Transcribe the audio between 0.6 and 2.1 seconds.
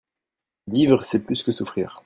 Vivre c'est plus que souffrir.